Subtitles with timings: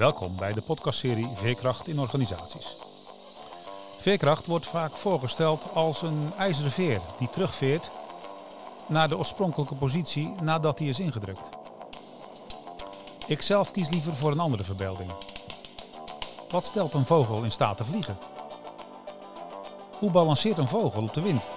[0.00, 2.76] Welkom bij de podcastserie Veerkracht in organisaties.
[3.98, 7.90] Veerkracht wordt vaak voorgesteld als een ijzeren veer die terugveert
[8.86, 11.48] naar de oorspronkelijke positie nadat die is ingedrukt.
[13.26, 15.10] Ik zelf kies liever voor een andere verbeelding.
[16.50, 18.18] Wat stelt een vogel in staat te vliegen?
[19.98, 21.48] Hoe balanceert een vogel op de wind?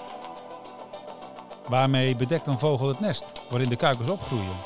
[1.67, 4.57] Waarmee bedekt een vogel het nest waarin de kuikens opgroeien?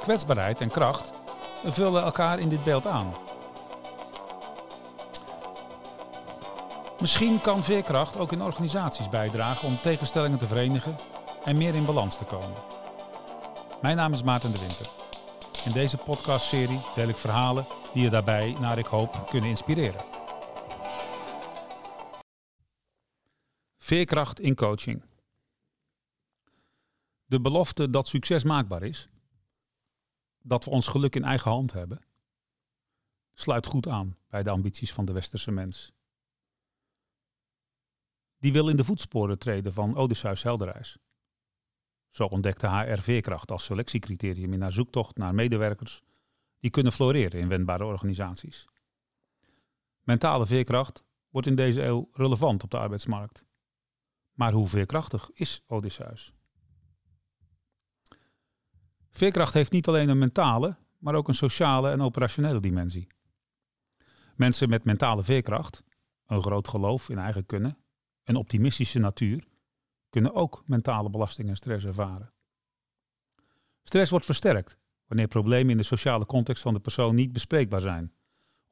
[0.00, 1.18] Kwetsbaarheid en kracht
[1.64, 3.12] vullen elkaar in dit beeld aan.
[7.00, 10.96] Misschien kan veerkracht ook in organisaties bijdragen om tegenstellingen te verenigen
[11.44, 12.56] en meer in balans te komen.
[13.82, 14.86] Mijn naam is Maarten de Winter.
[15.64, 20.00] In deze podcastserie deel ik verhalen die je daarbij, naar ik hoop, kunnen inspireren.
[23.78, 25.02] Veerkracht in coaching.
[27.24, 29.08] De belofte dat succes maakbaar is,
[30.42, 32.02] dat we ons geluk in eigen hand hebben,
[33.34, 35.92] sluit goed aan bij de ambities van de westerse mens.
[38.38, 40.98] Die wil in de voetsporen treden van Odysseus Helderreis.
[42.10, 46.02] Zo ontdekte HR veerkracht als selectiecriterium in haar zoektocht naar medewerkers
[46.60, 48.66] die kunnen floreren in wendbare organisaties.
[50.00, 53.44] Mentale veerkracht wordt in deze eeuw relevant op de arbeidsmarkt.
[54.32, 56.32] Maar hoe veerkrachtig is Odysseus?
[59.10, 63.06] Veerkracht heeft niet alleen een mentale, maar ook een sociale en operationele dimensie.
[64.34, 65.84] Mensen met mentale veerkracht,
[66.26, 67.78] een groot geloof in eigen kunnen,
[68.24, 69.44] een optimistische natuur,
[70.08, 72.32] kunnen ook mentale belasting en stress ervaren.
[73.82, 78.12] Stress wordt versterkt wanneer problemen in de sociale context van de persoon niet bespreekbaar zijn,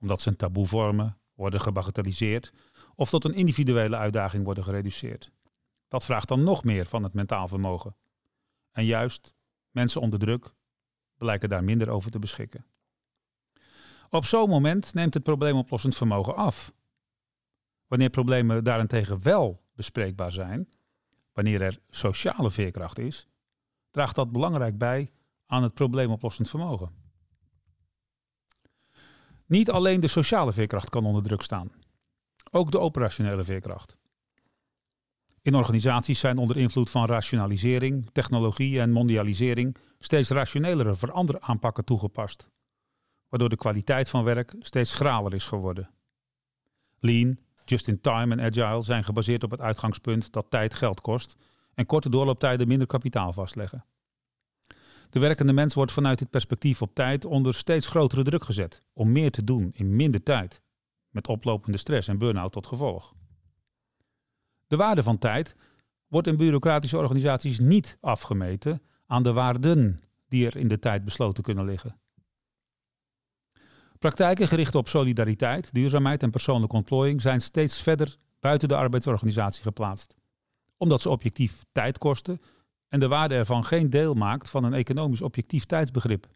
[0.01, 2.53] omdat ze een taboe vormen, worden gebagatelliseerd
[2.95, 5.31] of tot een individuele uitdaging worden gereduceerd.
[5.89, 7.97] Dat vraagt dan nog meer van het mentaal vermogen.
[8.73, 9.35] En juist
[9.79, 10.55] mensen onder druk
[11.17, 12.65] blijken daar minder over te beschikken.
[14.11, 16.73] Op zo'n moment neemt het probleemoplossend vermogen af.
[17.87, 20.69] Wanneer problemen daarentegen wel bespreekbaar zijn,
[21.33, 23.29] wanneer er sociale veerkracht is,
[23.91, 25.11] draagt dat belangrijk bij
[25.47, 26.91] aan het probleemoplossend vermogen.
[29.47, 31.73] Niet alleen de sociale veerkracht kan onder druk staan,
[32.51, 33.97] ook de operationele veerkracht.
[35.43, 42.49] In organisaties zijn onder invloed van rationalisering, technologie en mondialisering steeds rationelere veranderaanpakken toegepast,
[43.29, 45.91] waardoor de kwaliteit van werk steeds schraler is geworden.
[46.99, 51.37] Lean, just-in-time en agile zijn gebaseerd op het uitgangspunt dat tijd geld kost
[51.75, 53.85] en korte doorlooptijden minder kapitaal vastleggen.
[55.11, 59.13] De werkende mens wordt vanuit dit perspectief op tijd onder steeds grotere druk gezet om
[59.13, 60.61] meer te doen in minder tijd,
[61.11, 63.15] met oplopende stress en burn-out tot gevolg.
[64.69, 65.57] De waarde van tijd
[66.07, 71.43] wordt in bureaucratische organisaties niet afgemeten aan de waarden die er in de tijd besloten
[71.43, 72.01] kunnen liggen.
[73.99, 80.15] Praktijken gericht op solidariteit, duurzaamheid en persoonlijke ontplooiing zijn steeds verder buiten de arbeidsorganisatie geplaatst,
[80.77, 82.41] omdat ze objectief tijd kosten
[82.89, 86.27] en de waarde ervan geen deel maakt van een economisch objectief tijdsbegrip.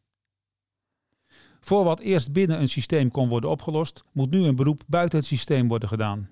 [1.60, 5.26] Voor wat eerst binnen een systeem kon worden opgelost, moet nu een beroep buiten het
[5.26, 6.30] systeem worden gedaan.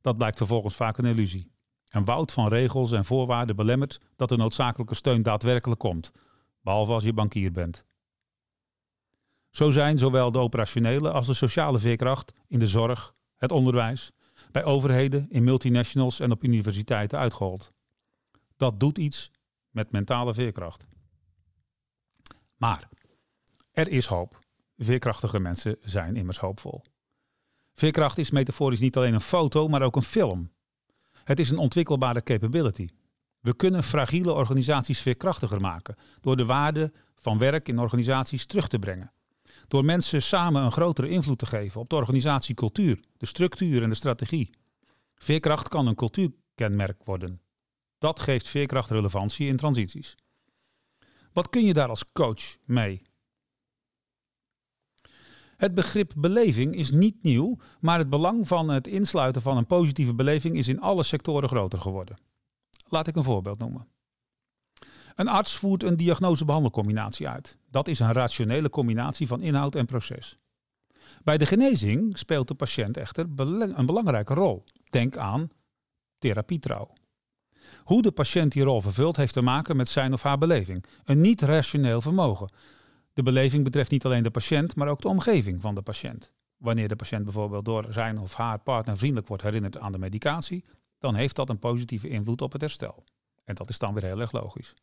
[0.00, 1.50] Dat blijkt vervolgens vaak een illusie.
[1.88, 6.12] Een woud van regels en voorwaarden belemmert dat de noodzakelijke steun daadwerkelijk komt,
[6.62, 7.84] behalve als je bankier bent.
[9.50, 14.12] Zo zijn zowel de operationele als de sociale veerkracht in de zorg, het onderwijs,
[14.52, 17.72] bij overheden, in multinationals en op universiteiten uitgehold.
[18.56, 19.30] Dat doet iets
[19.70, 20.86] met mentale veerkracht.
[22.56, 22.88] Maar
[23.72, 24.38] er is hoop.
[24.76, 26.82] Veerkrachtige mensen zijn immers hoopvol.
[27.74, 30.50] Veerkracht is metaforisch niet alleen een foto, maar ook een film.
[31.24, 32.88] Het is een ontwikkelbare capability.
[33.40, 38.78] We kunnen fragiele organisaties veerkrachtiger maken door de waarde van werk in organisaties terug te
[38.78, 39.12] brengen.
[39.68, 43.94] Door mensen samen een grotere invloed te geven op de organisatiecultuur, de structuur en de
[43.94, 44.50] strategie.
[45.14, 47.40] Veerkracht kan een cultuurkenmerk worden.
[47.98, 50.16] Dat geeft veerkracht relevantie in transities.
[51.32, 53.02] Wat kun je daar als coach mee?
[55.60, 60.14] Het begrip beleving is niet nieuw, maar het belang van het insluiten van een positieve
[60.14, 62.18] beleving is in alle sectoren groter geworden.
[62.88, 63.86] Laat ik een voorbeeld noemen.
[65.14, 67.58] Een arts voert een diagnose-behandelcombinatie uit.
[67.70, 70.38] Dat is een rationele combinatie van inhoud en proces.
[71.22, 74.64] Bij de genezing speelt de patiënt echter een belangrijke rol.
[74.90, 75.50] Denk aan
[76.18, 76.92] therapietrouw.
[77.84, 80.84] Hoe de patiënt die rol vervult heeft te maken met zijn of haar beleving.
[81.04, 82.50] Een niet-rationeel vermogen.
[83.20, 86.30] De beleving betreft niet alleen de patiënt, maar ook de omgeving van de patiënt.
[86.56, 90.64] Wanneer de patiënt bijvoorbeeld door zijn of haar partner vriendelijk wordt herinnerd aan de medicatie,
[90.98, 93.04] dan heeft dat een positieve invloed op het herstel.
[93.44, 94.74] En dat is dan weer heel erg logisch.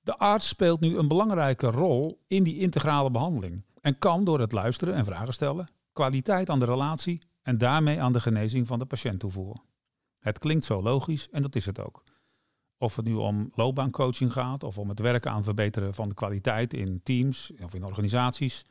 [0.00, 4.52] De arts speelt nu een belangrijke rol in die integrale behandeling en kan door het
[4.52, 8.86] luisteren en vragen stellen kwaliteit aan de relatie en daarmee aan de genezing van de
[8.86, 9.62] patiënt toevoegen.
[10.18, 12.02] Het klinkt zo logisch en dat is het ook.
[12.82, 16.74] Of het nu om loopbaancoaching gaat of om het werken aan verbeteren van de kwaliteit
[16.74, 18.64] in teams of in organisaties.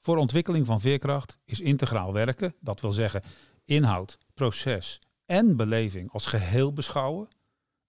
[0.00, 3.22] Voor ontwikkeling van veerkracht is integraal werken, dat wil zeggen
[3.64, 7.28] inhoud, proces en beleving als geheel beschouwen,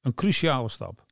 [0.02, 1.06] een cruciale stap.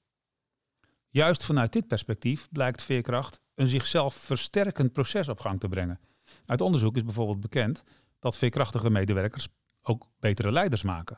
[1.10, 6.00] Juist vanuit dit perspectief blijkt veerkracht een zichzelf versterkend proces op gang te brengen.
[6.46, 7.84] Uit onderzoek is bijvoorbeeld bekend
[8.20, 9.48] dat veerkrachtige medewerkers
[9.82, 11.18] ook betere leiders maken.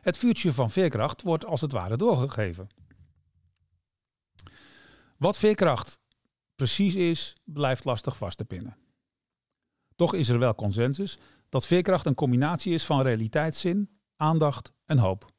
[0.00, 2.68] Het vuurtje van veerkracht wordt als het ware doorgegeven.
[5.16, 6.00] Wat veerkracht
[6.54, 8.76] precies is, blijft lastig vast te pinnen.
[9.96, 11.18] Toch is er wel consensus
[11.48, 15.32] dat veerkracht een combinatie is van realiteitszin, aandacht en hoop.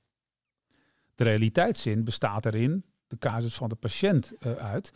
[1.15, 4.91] De realiteitszin bestaat erin, de casus van de patiënt uh, uit,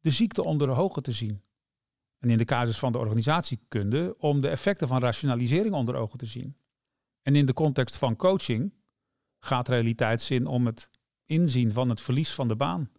[0.00, 1.42] de ziekte onder ogen te zien.
[2.18, 6.26] En in de casus van de organisatiekunde om de effecten van rationalisering onder ogen te
[6.26, 6.56] zien.
[7.22, 8.72] En in de context van coaching
[9.48, 10.90] gaat realiteitszin om het
[11.26, 12.90] inzien van het verlies van de baan.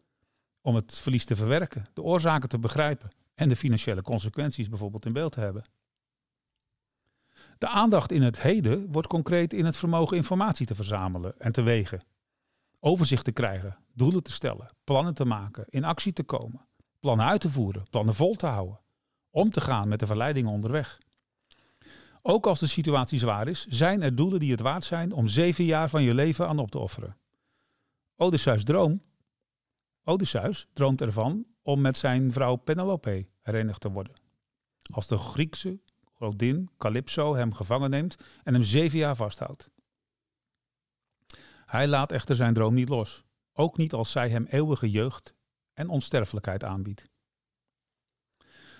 [0.61, 5.13] Om het verlies te verwerken, de oorzaken te begrijpen en de financiële consequenties bijvoorbeeld in
[5.13, 5.63] beeld te hebben.
[7.57, 11.61] De aandacht in het heden wordt concreet in het vermogen informatie te verzamelen en te
[11.61, 12.01] wegen.
[12.79, 16.67] Overzicht te krijgen, doelen te stellen, plannen te maken, in actie te komen,
[16.99, 18.79] plannen uit te voeren, plannen vol te houden,
[19.29, 20.99] om te gaan met de verleidingen onderweg.
[22.21, 25.63] Ook als de situatie zwaar is, zijn er doelen die het waard zijn om zeven
[25.63, 27.17] jaar van je leven aan op te offeren.
[28.15, 29.01] Odysseus droom.
[30.03, 34.13] Odysseus droomt ervan om met zijn vrouw Penelope herenigd te worden.
[34.93, 35.79] Als de Griekse
[36.13, 39.71] godin Calypso hem gevangen neemt en hem zeven jaar vasthoudt.
[41.65, 43.23] Hij laat echter zijn droom niet los,
[43.53, 45.33] ook niet als zij hem eeuwige jeugd
[45.73, 47.09] en onsterfelijkheid aanbiedt.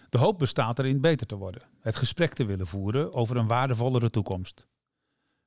[0.09, 4.09] De hoop bestaat erin beter te worden, het gesprek te willen voeren over een waardevollere
[4.09, 4.67] toekomst.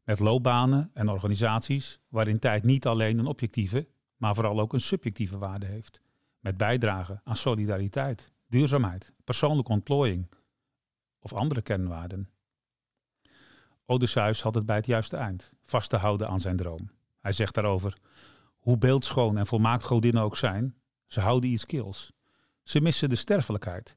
[0.03, 5.39] Met loopbanen en organisaties waarin tijd niet alleen een objectieve, maar vooral ook een subjectieve
[5.39, 6.01] waarde heeft.
[6.41, 10.29] Met bijdrage aan solidariteit, duurzaamheid, persoonlijke ontplooiing
[11.19, 12.31] of andere kernwaarden.
[13.87, 16.91] Odysseus had het bij het juiste eind, vast te houden aan zijn droom.
[17.21, 17.97] Hij zegt daarover:
[18.59, 20.77] Hoe beeldschoon en volmaakt godinnen ook zijn,
[21.07, 22.13] ze houden iets kils.
[22.63, 23.93] Ze missen de sterfelijkheid,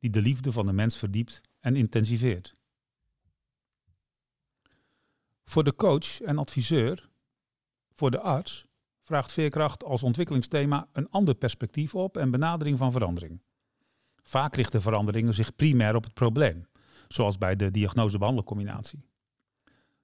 [0.00, 2.56] die de liefde van de mens verdiept en intensiveert.
[5.44, 7.08] Voor de coach en adviseur,
[7.94, 8.66] voor de arts,
[9.02, 13.40] vraagt veerkracht als ontwikkelingsthema een ander perspectief op en benadering van verandering.
[14.22, 16.66] Vaak richten veranderingen zich primair op het probleem,
[17.08, 19.04] zoals bij de diagnose-behandelcombinatie.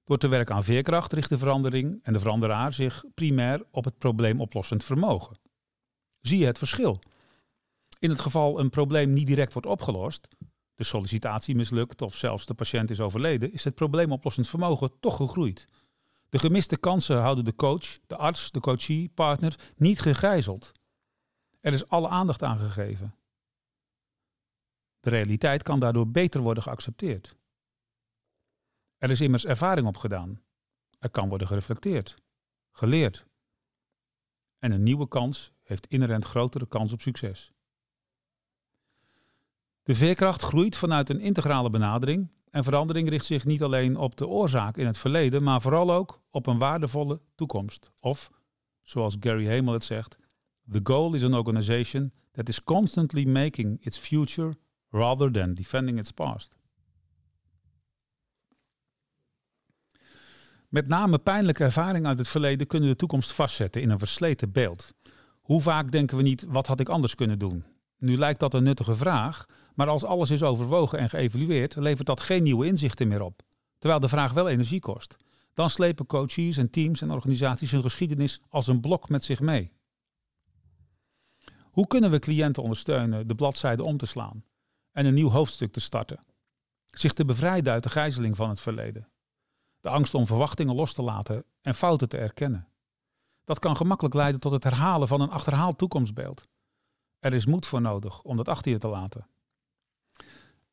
[0.04, 3.99] Door te werken aan veerkracht richt de verandering en de veranderaar zich primair op het
[3.99, 5.38] probleemoplossend vermogen.
[6.20, 6.99] Zie je het verschil?
[8.06, 10.28] In het geval een probleem niet direct wordt opgelost,
[10.74, 15.68] de sollicitatie mislukt of zelfs de patiënt is overleden, is het probleemoplossend vermogen toch gegroeid.
[16.28, 20.72] De gemiste kansen houden de coach, de arts, de coachie, partner niet gegijzeld.
[21.60, 23.14] Er is alle aandacht aan gegeven.
[25.00, 27.36] De realiteit kan daardoor beter worden geaccepteerd.
[28.98, 30.42] Er is immers ervaring opgedaan.
[30.98, 32.14] Er kan worden gereflecteerd,
[32.70, 33.26] geleerd.
[34.58, 37.54] En een nieuwe kans heeft inherent grotere kans op succes.
[39.87, 44.26] De veerkracht groeit vanuit een integrale benadering en verandering richt zich niet alleen op de
[44.26, 47.90] oorzaak in het verleden, maar vooral ook op een waardevolle toekomst.
[48.00, 48.31] Of,
[48.83, 50.16] zoals Gary Hamel het zegt,
[50.71, 54.57] the goal is an organization that is constantly making its future
[54.90, 56.57] rather than defending its past.
[60.69, 64.93] Met name pijnlijke ervaringen uit het verleden kunnen de toekomst vastzetten in een versleten beeld.
[65.40, 67.75] Hoe vaak denken we niet, wat had ik anders kunnen doen?
[67.98, 72.20] Nu lijkt dat een nuttige vraag, maar als alles is overwogen en geëvalueerd, levert dat
[72.20, 73.42] geen nieuwe inzichten meer op.
[73.78, 75.16] Terwijl de vraag wel energie kost.
[75.54, 79.72] Dan slepen coaches en teams en organisaties hun geschiedenis als een blok met zich mee.
[81.62, 84.44] Hoe kunnen we cliënten ondersteunen de bladzijde om te slaan
[84.92, 86.24] en een nieuw hoofdstuk te starten?
[86.86, 89.08] Zich te bevrijden uit de gijzeling van het verleden.
[89.80, 92.68] De angst om verwachtingen los te laten en fouten te erkennen.
[93.44, 96.48] Dat kan gemakkelijk leiden tot het herhalen van een achterhaald toekomstbeeld.
[97.18, 99.26] Er is moed voor nodig om dat achter je te laten.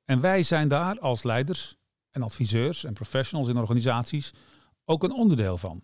[0.06, 1.78] En wij zijn daar als leiders
[2.12, 4.34] en adviseurs en professionals in organisaties
[4.86, 5.84] ook een onderdeel van.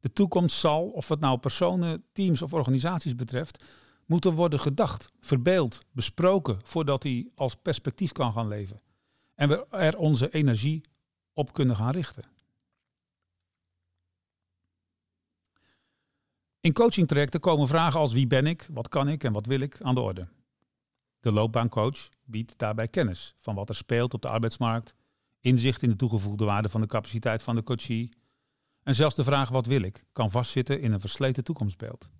[0.00, 3.64] De toekomst zal, of het nou personen, teams of organisaties betreft,
[4.06, 8.80] moeten worden gedacht, verbeeld, besproken voordat die als perspectief kan gaan leven.
[9.34, 10.80] En we er onze energie
[11.32, 12.24] op kunnen gaan richten.
[16.60, 19.82] In coachingtrajecten komen vragen als wie ben ik, wat kan ik en wat wil ik
[19.82, 20.28] aan de orde.
[21.20, 24.94] De loopbaancoach biedt daarbij kennis van wat er speelt op de arbeidsmarkt,
[25.40, 28.08] inzicht in de toegevoegde waarde van de capaciteit van de coachie
[28.82, 32.10] en zelfs de vraag wat wil ik kan vastzitten in een versleten toekomstbeeld.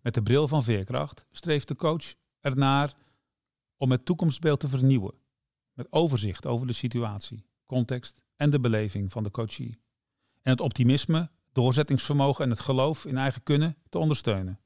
[0.00, 2.94] Met de bril van veerkracht streeft de coach ernaar
[3.76, 5.14] om het toekomstbeeld te vernieuwen,
[5.72, 9.78] met overzicht over de situatie, context en de beleving van de coachie.
[10.42, 14.60] En het optimisme, doorzettingsvermogen en het geloof in eigen kunnen te ondersteunen.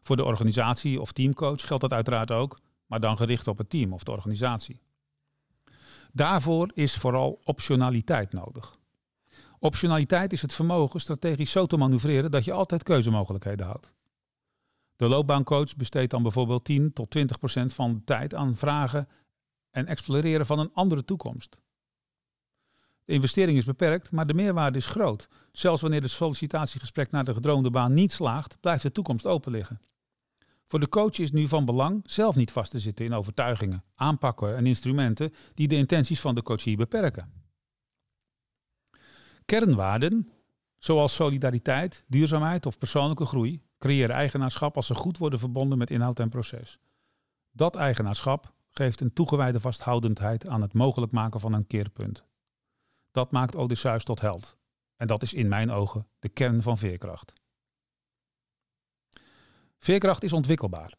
[0.00, 3.92] Voor de organisatie of teamcoach geldt dat uiteraard ook, maar dan gericht op het team
[3.92, 4.80] of de organisatie.
[6.12, 8.78] Daarvoor is vooral optionaliteit nodig.
[9.58, 13.92] Optionaliteit is het vermogen strategisch zo te manoeuvreren dat je altijd keuzemogelijkheden houdt.
[14.96, 19.08] De loopbaancoach besteedt dan bijvoorbeeld 10 tot 20 procent van de tijd aan vragen
[19.70, 21.60] en exploreren van een andere toekomst.
[23.04, 25.28] De investering is beperkt, maar de meerwaarde is groot.
[25.52, 29.80] Zelfs wanneer het sollicitatiegesprek naar de gedroomde baan niet slaagt, blijft de toekomst open liggen.
[30.66, 34.56] Voor de coach is nu van belang zelf niet vast te zitten in overtuigingen, aanpakken
[34.56, 37.32] en instrumenten die de intenties van de coachie beperken.
[39.44, 40.30] Kernwaarden,
[40.78, 46.20] zoals solidariteit, duurzaamheid of persoonlijke groei, creëren eigenaarschap als ze goed worden verbonden met inhoud
[46.20, 46.78] en proces.
[47.52, 52.24] Dat eigenaarschap geeft een toegewijde vasthoudendheid aan het mogelijk maken van een keerpunt.
[53.14, 54.56] Dat maakt Odysseus tot held.
[54.96, 57.32] En dat is in mijn ogen de kern van veerkracht.
[59.78, 60.94] Veerkracht is ontwikkelbaar,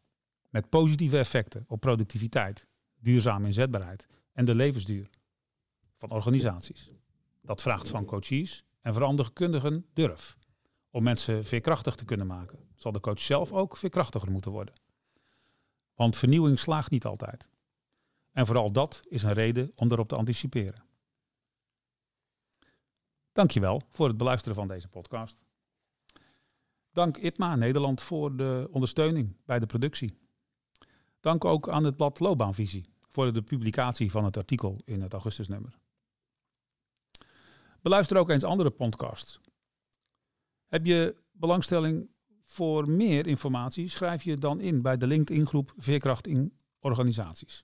[0.50, 2.68] met positieve effecten op productiviteit,
[3.00, 5.10] duurzame inzetbaarheid en de levensduur
[5.98, 6.92] van organisaties.
[7.42, 10.38] Dat vraagt van coaches en veranderkundigen durf
[10.90, 12.60] om mensen veerkrachtig te kunnen maken.
[12.76, 14.76] Zal de coach zelf ook veerkrachtiger moeten worden.
[15.94, 17.48] Want vernieuwing slaagt niet altijd.
[18.32, 20.84] En vooral dat is een reden om erop te anticiperen.
[23.36, 25.44] Dankjewel voor het beluisteren van deze podcast.
[26.92, 30.18] Dank ITMA Nederland voor de ondersteuning bij de productie.
[31.20, 35.78] Dank ook aan het blad Loopbaanvisie voor de publicatie van het artikel in het augustusnummer.
[37.82, 39.40] Beluister ook eens andere podcasts.
[40.68, 42.10] Heb je belangstelling
[42.46, 43.88] voor meer informatie?
[43.88, 47.64] Schrijf je dan in bij de LinkedIn-groep Veerkracht in Organisaties.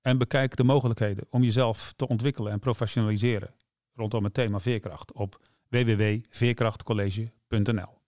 [0.00, 3.54] En bekijk de mogelijkheden om jezelf te ontwikkelen en professionaliseren
[3.94, 7.99] rondom het thema veerkracht op www.veerkrachtcollege.nl.